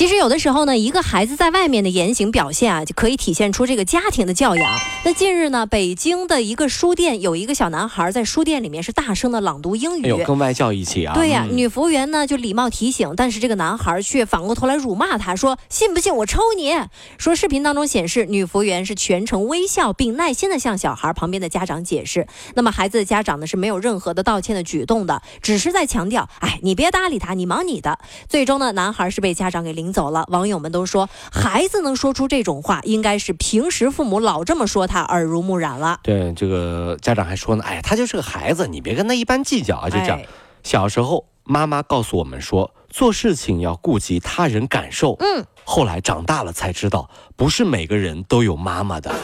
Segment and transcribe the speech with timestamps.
[0.00, 4.66] 其实有的时候呢，一个孩子在外面的言行表现啊，就可以体现出这个家庭的教养。
[5.04, 11.12] 那近日呢，北京的一个书店有一个小男孩在书店里面是大声的朗读英语，有跟外教一起啊。
[11.12, 16.72] 对呀，女服务员呢就礼貌提醒，但是这个男孩却反过头来辱骂他，说信不信我抽你？
[17.18, 22.26] 说视频当中显示，女服务员是全程微笑并耐心的向小孩旁边的家长解释。
[22.54, 27.98] 那么孩子的家长呢是没有任何的道歉的举动的，只是在强调，哎，你别搭理他，你忙你的。
[28.30, 29.89] 最终呢，男孩是被家长给领。
[29.92, 35.98] 走了，网友们都说，孩子能说出这种话，应该是平时父母老这么说他，耳濡目染了。
[36.02, 39.88] 对，这个家长还说呢，哎，他就是个孩子，你别跟他一般计较啊。
[39.88, 40.20] 就这样，
[40.62, 45.16] 小时候妈妈告诉我们说，做事情要顾及他人感受。
[45.20, 49.12] 嗯，后来长大了才知道，不是每个人都有妈妈的。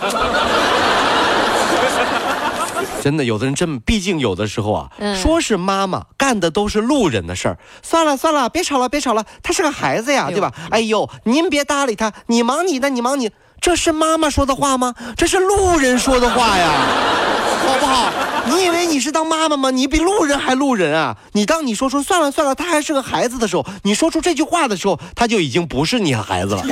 [3.03, 7.59] 真的，有的人真，毕竟有的时候啊，说是妈妈干的都是路人的事儿。
[7.83, 10.53] 算了算了，别吵了别吵了，他是个孩子呀，对吧？
[10.71, 13.31] 哎呦，您别搭理他，你忙你的，你忙你。
[13.61, 14.95] 这是妈妈说的话吗？
[15.17, 16.71] 这是路人说的话呀，
[17.67, 18.13] 好不好？
[18.49, 19.71] 你以为你是当妈妈吗？
[19.71, 21.17] 你比路人还路人啊！
[21.33, 26.63] 你当你说出算了算了，他还是个孩子的时候，你说出这句话的时候，他就已经不是你孩子了。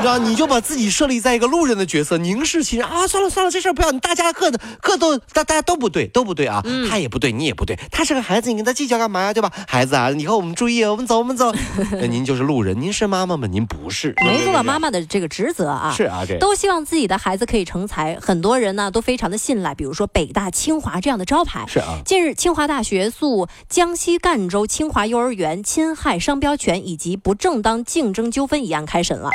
[0.00, 3.06] 知道你就把自己设立在一个路人的角色，凝视其人啊！
[3.06, 6.60] 算了算了，这事儿不要你，大家各的各都大大家都不对，都不对啊！
[6.90, 9.32] 他也不对，你也不对，他是个孩子，你跟他计较干嘛呀？
[9.32, 9.52] 对吧？
[9.68, 11.52] 孩子啊，以后我们注意，我们走，我们走。
[11.92, 13.46] 那您就是路人，您是妈妈吗？
[13.46, 15.94] 您不是，没做到妈妈的这个职责啊。
[15.96, 21.64] 是啊，这都希望自己的孩子可以成才，很多人呢都非常的信赖，比如说北大、清华这样的招牌。
[21.68, 22.00] 是啊。
[22.04, 29.30] 近日，清华大学诉江西赣州清华幼儿园侵害商标权以及不正当竞争纠纷一案开审了。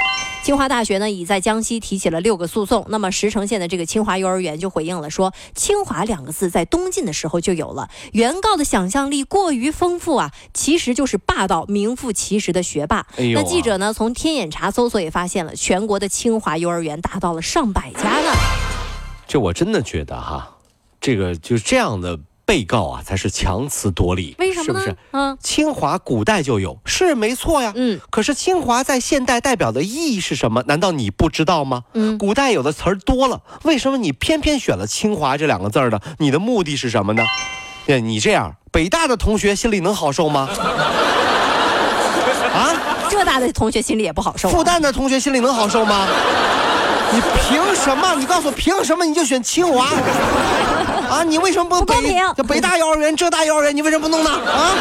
[0.47, 2.85] 清华大学呢已在江西提起了六个诉讼。
[2.87, 7.89] 那么石城县的这个清华幼儿园就回应了，说“清华”两个字在东晋的时候就有了。
[8.13, 13.05] 原告的想象力过于丰富啊，其实就是霸道、名副其实的学霸。
[13.17, 18.31] 那记者呢从天眼查搜索也发现了，全国的清华幼儿园达到了上百家呢。
[19.27, 20.55] 这我真的觉得哈，
[21.01, 22.17] 这个就这样的。
[22.47, 24.65] 被告啊，才是强词夺理，为什么？
[24.65, 24.95] 是不是？
[25.11, 27.73] 嗯，清华古代就有，是没错呀。
[27.75, 30.63] 嗯，可是清华在现代代表的意义是什么？
[30.65, 31.83] 难道你不知道吗？
[31.93, 35.99] 嗯，古代有的词儿多了，为什么你偏偏选了清华这两个字儿呢？
[36.19, 37.23] 你的目的是什么呢？
[37.85, 40.47] 对，你这样，北大的同学心里能好受吗？
[42.55, 42.71] 啊，
[43.09, 44.49] 浙大的同学心里也不好受。
[44.49, 46.07] 复旦的同学心里能好受吗？
[47.11, 48.15] 你凭什么？
[48.15, 49.89] 你告诉我，凭什么你就选清华？
[51.09, 52.17] 啊，你为什么不公平？
[52.35, 54.29] 这北大幼儿园、浙大幼儿园，你为什么不弄呢？
[54.29, 54.75] 啊，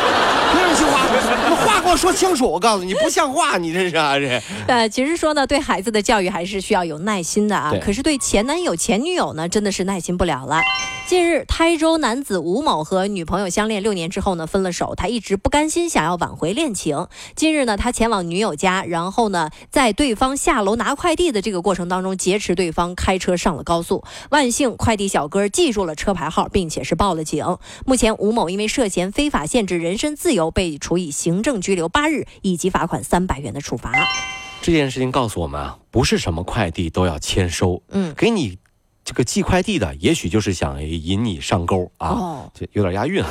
[0.52, 1.48] 凭什么清华？
[1.48, 2.50] 你话给我说清楚！
[2.50, 3.56] 我告诉你，不像话！
[3.58, 4.42] 你这是啊这？
[4.66, 7.72] 呃，其实说呢，对孩子的教育还是需要有耐心的啊。
[7.80, 10.60] 可是对前男友、前女友呢，真的是耐心不了了。
[11.06, 14.94] 近日，台州男子吴某和女朋友相恋六年之后呢，分了手。
[14.96, 17.06] 他一直不甘心，想要挽回恋情。
[17.36, 24.02] 近日呢，他前往女友家，然后呢，在对方下楼拿快递的这个过程当中，劫持对方，开车上了高速。
[24.30, 27.44] 万幸，快递小哥记住了车牌号，并且是报了警。
[27.84, 33.92] 目前，吴某因为涉嫌非法限制人身自由，被处以行政拘留八日以及罚款三百元的处罚。
[34.62, 37.82] 这件事情告诉我们啊，不是什么快递都要签收。
[37.90, 38.58] 嗯，给你。
[39.04, 43.30] 这个寄快递的，也许就是想引你上钩啊，这有点押韵啊。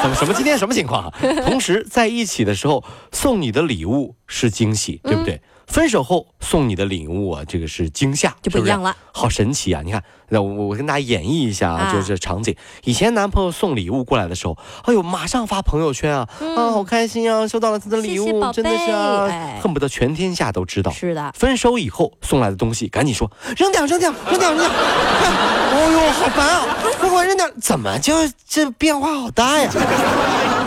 [0.00, 1.12] 怎 么什么今天什么情况？
[1.44, 5.42] 同时在一起的时候送你的礼物是惊喜，对不对？
[5.66, 8.96] 分手后送你的礼物啊，这个是惊吓，就不一样了。
[9.12, 9.82] 好神奇啊！
[9.84, 12.54] 你看，那我我跟大家演绎一下啊，就是场景。
[12.84, 19.28] 以前男朋友送礼物过来的时候，哎呦，马上发朋友圈啊，啊，好开心啊，收到了他的礼物，真的是啊，
[19.60, 20.90] 恨不得全天下都知道。
[20.92, 21.32] 是的。
[21.34, 24.68] 分手以后送来的东西，赶紧说扔掉，扔掉，扔掉，扔掉。
[24.68, 26.76] 哦 呦，好烦啊！
[26.98, 28.14] 快快扔掉，怎么就
[28.46, 29.70] 这变化好大呀？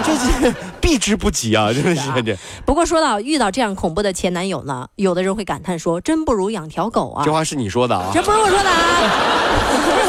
[0.04, 2.36] 这是 避之不及啊，真的是这。
[2.66, 8.10] 不过说到遇到这样恐怖的前男友呢，有的人会感叹说：“真不如养条狗啊。”这话是你说的啊？
[8.14, 8.76] 这不是我说的啊。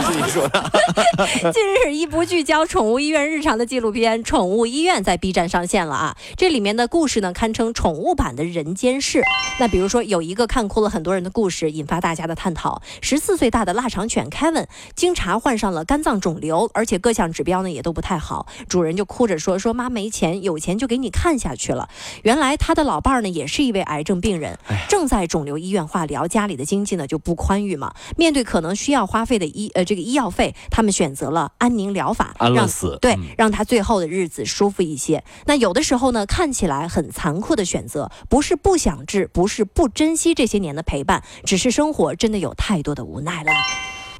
[0.00, 1.52] 他是你说的。
[1.52, 6.16] 近日，一部聚焦宠物医院日常的纪录片《宠物医院》在 B 站上线了啊！
[6.36, 9.22] 这里面的故事呢，堪称宠物版的人间世。
[9.58, 12.80] 那比如说，有一个看哭了很多人的故事，引发大家的探讨。
[13.02, 18.46] 十四岁大的腊肠犬 Kevin 经查患上了肝脏肿瘤，而且各项指标呢也都不太好。
[18.68, 21.88] 主人就哭着说：“说妈没钱，有钱就给你看下去了。”
[22.22, 24.58] 原来他的老伴儿呢也是一位癌症病人，
[24.88, 27.92] 正在肿瘤医院化疗，家里的经济呢就不宽裕嘛。
[28.16, 35.24] 面对可能需要花费的医呃这个医药费，他们选择了安宁疗法，安乐死，对，让他最后的日子舒服一些。
[35.46, 43.50] 那有的时候呢，看起来很残酷的选择，不是不想治，不是不珍惜这些年的陪伴，只是生活真的有太多的无奈了。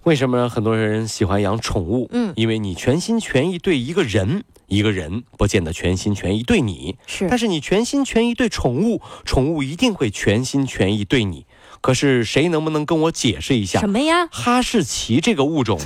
[0.03, 2.09] 为什么很多人喜欢养宠物？
[2.11, 11.47] 嗯，因为你全心全意对一个人，一个人不见得全心全意对你，是，但是你全心全意对宠物，宠物一定会全心全意对你。
[11.81, 14.29] 可是谁能不能跟我解释一下什么呀？
[14.31, 15.79] 哈士奇这个物种，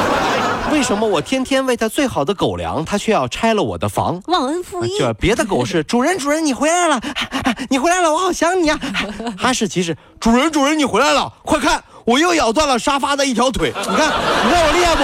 [0.72, 4.20] 为什么我天天喂它最好的狗粮，它却要拆了我的房？
[4.26, 4.98] 忘恩负义。
[4.98, 7.00] 就别的狗是主人主人你回来了，
[7.68, 8.80] 你回来了，我好想你啊。
[9.38, 14.08] 哈士奇是主人主人你回来了，快看我又咬断了沙发的一条腿，你看
[14.44, 15.02] 你看我厉害不？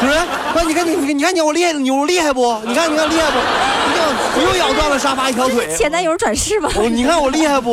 [0.00, 2.56] 主人，快你看你你你看你我厉害你我厉害不？
[2.64, 3.38] 你看你看厉害不？
[3.88, 5.66] 你看我又咬断了沙发一条腿。
[5.76, 6.70] 前男友转世吗？
[6.76, 7.72] 哦，你看我厉害不？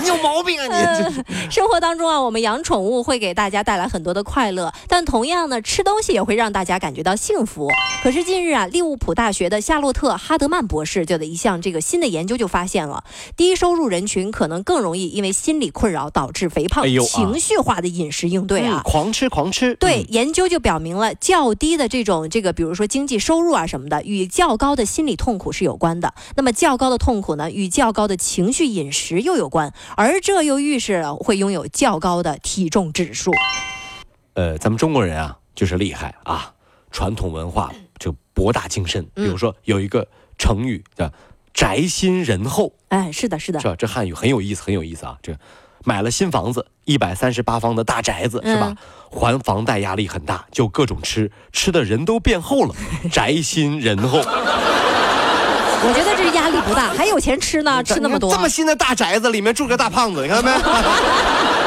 [0.00, 1.50] 你有毛病啊你！
[1.50, 7.68] 生活当中啊，我们养宠物会给大家带来很多的快乐，但同样呢，吃东西也会让大家感觉到幸福。
[8.02, 13.04] 可是近日啊，利物浦大学的夏洛特·哈德曼博士就的一项这个新的研究就发现了，
[13.36, 16.84] 低收入人群可能更容易因为心理困扰导致肥胖。
[17.00, 19.74] 情绪化的饮食应对啊，狂吃狂吃。
[19.74, 26.14] 对，研究就表明了，较低的这种这个，比如说经济收入啊什么的，与较高的心理痛苦是有关的。
[26.36, 29.72] 那么较高的痛苦呢，与较高的情绪饮食又有关。
[29.96, 33.32] 而这又预示了会拥有较高的体重指数。
[34.34, 36.54] 呃，咱们中国人啊，就是厉害啊，
[36.90, 39.06] 传统文化就博大精深。
[39.14, 40.06] 比如说有一个
[40.38, 41.12] 成语叫
[41.52, 42.72] “宅心仁厚”。
[42.88, 43.60] 哎，是的，是的。
[43.60, 45.18] 这这汉语很有意思，很有意思啊。
[45.22, 45.36] 这
[45.84, 48.74] 买了新房子，一百三十八方的大宅子是吧？
[49.10, 52.74] 还房贷压力很大，就各种吃，吃的人都变厚了，
[53.10, 54.20] 宅心仁厚。
[55.82, 58.30] 我觉得这压力不大，还有钱吃呢，吃那么多。
[58.32, 60.50] 这么新的大宅子里面住个大胖子，你看到没？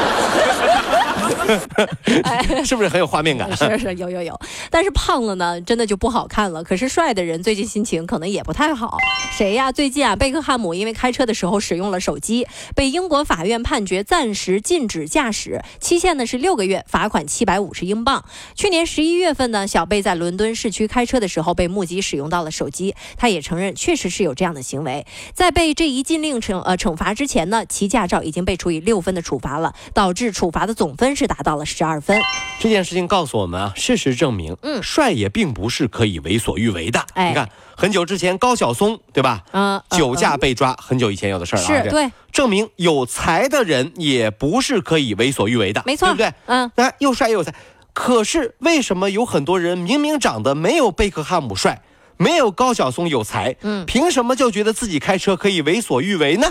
[2.64, 3.54] 是不是很有画面感？
[3.56, 4.38] 是是有有有，
[4.70, 6.62] 但是胖了呢，真的就不好看了。
[6.64, 8.98] 可是帅的人最近心情可能也不太好。
[9.36, 9.72] 谁呀？
[9.72, 18.24] 最近啊，贝克汉姆因为开车的时候使用了手机，被英国法院判决暂时禁止驾驶，期限呢是六个月，罚款七百五十英镑。
[18.54, 25.06] 去年十一月份呢，小贝在伦敦市区开车的时候被目击使用到了手机，他也承认确实是有这样的行为。
[25.34, 32.20] 在被这一禁令惩呃惩罚之前呢，其驾照已经被处以六分的处罚了，导致处罚的总分是达到了十二分。
[32.58, 37.04] 这件事情告诉我们啊，事实证明，嗯，帅也并不是可以为所欲为的。
[37.14, 39.42] 哎，你看，很久之前高晓松对吧？
[39.52, 41.66] 嗯，酒驾被抓，很久以前有的事儿了。
[41.66, 45.82] 是，对，证明有才的人也不是可以为所欲为的。
[45.84, 46.32] 没错，对不对？
[46.46, 47.54] 嗯，那又帅又有才，
[47.92, 51.82] 可是为什么有很多人明明长得没有贝克汉姆帅，
[52.16, 56.50] 没有高晓松有才，嗯，凭什么就觉得自己开车可以为所欲为呢？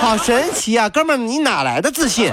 [0.00, 2.32] 好神奇啊，哥们儿，你哪来的自信？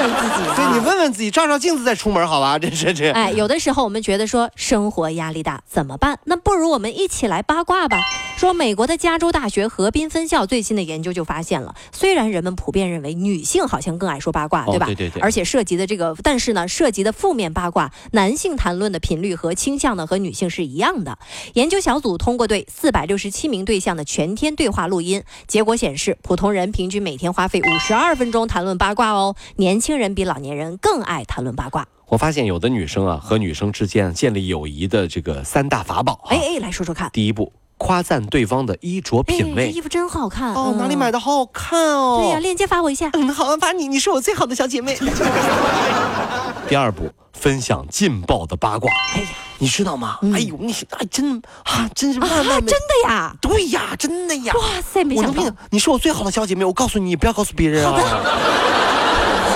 [0.00, 2.58] 问自己，对你问问自己，照照镜子再出门，好吧？
[2.58, 3.10] 这是这。
[3.10, 6.18] 哎，有的时候我们觉得说生活压力大怎么办？
[6.24, 8.00] 那不如我们一起来八卦吧。
[8.36, 14.86] 说美国的加州大学河滨分校最新的研究就发现了，虽然人们普遍认为女性好像更爱说八卦，对吧？
[14.86, 15.20] 对对对。
[15.20, 21.18] 而且涉及的这个，但是呢，涉及的负面八卦，男性谈论的频率和倾向呢，和女性是一样的。
[21.52, 29.36] 研究小组通过对四百六十七名对象的全天对话录音，结果显示，普通人平均每天花费五十二分钟谈论八卦哦。
[29.56, 31.86] 年轻人比老年人更爱谈论八卦。
[32.06, 36.20] 我发现有的女生啊，和女生之间建立友谊的这个三大法宝。
[36.28, 37.10] 哎哎，来说说看。
[37.12, 37.52] 第一步。
[37.82, 40.74] 夸赞对方的衣着品味，这衣服真好看哦！
[40.76, 41.18] 哪里买的？
[41.18, 42.18] 好好看哦！
[42.20, 43.08] 对呀，链接发我一下。
[43.14, 44.98] 嗯，好，发你，你是我最好的小姐妹。
[46.68, 48.92] 第二步，分享劲爆的八卦。
[49.14, 50.18] 哎呀，你知道吗？
[50.34, 53.34] 哎呦，你哎真啊，真是万万真的呀！
[53.40, 54.52] 对呀，真的呀！
[54.58, 56.66] 哇塞，没想到，你是我最好的小姐妹。
[56.66, 57.98] 我告诉你，不要告诉别人啊。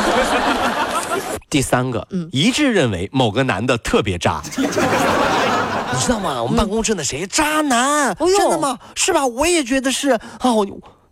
[1.50, 4.42] 第三个，一致认为某个男的特别渣。
[4.56, 6.42] 你知道吗？
[6.42, 8.14] 我们办公室那谁渣男？
[8.16, 8.76] 真的吗？
[8.96, 9.24] 是吧？
[9.24, 10.20] 我也觉得是啊。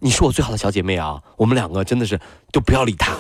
[0.01, 1.17] 你是我最好的小姐妹啊！
[1.37, 2.19] 我们两个真的是
[2.51, 3.13] 都不要理他。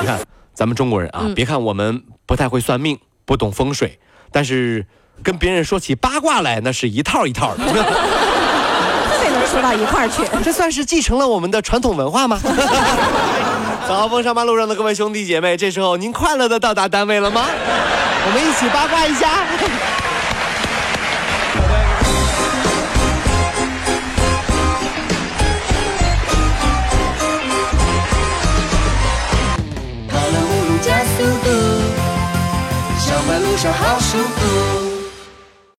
[0.00, 0.18] 你看，
[0.52, 4.00] 咱们中国人啊，别看我们不太会算命，不懂风水，
[4.32, 4.84] 但是
[5.22, 7.62] 跟别人说起八卦来，那是一套一套的。
[9.52, 10.22] 说到一块儿去。
[10.42, 12.40] 这算是继承了我们的传统文化吗？
[13.86, 17.44] 早风上班路上的各位兄弟姐妹，这时候您快乐的到达单位了吗？
[18.24, 19.28] 我们一起八卦一下。
[30.08, 31.50] 跑了五路加速度，
[32.98, 34.81] 上班路上好舒服。